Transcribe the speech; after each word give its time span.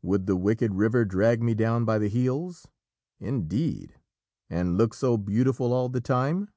Would 0.00 0.24
the 0.24 0.36
wicked 0.36 0.72
river 0.74 1.04
drag 1.04 1.42
me 1.42 1.52
down 1.52 1.84
by 1.84 1.98
the 1.98 2.08
heels, 2.08 2.66
indeed? 3.20 3.92
and 4.48 4.78
look 4.78 4.94
so 4.94 5.18
beautiful 5.18 5.70
all 5.74 5.90
the 5.90 6.00
time? 6.00 6.48